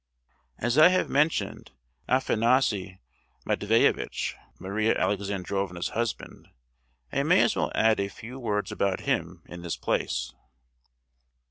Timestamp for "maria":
4.57-4.95